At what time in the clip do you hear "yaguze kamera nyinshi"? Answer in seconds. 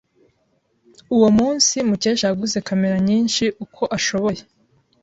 2.29-3.43